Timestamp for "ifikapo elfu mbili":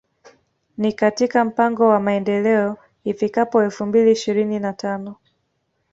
3.03-4.11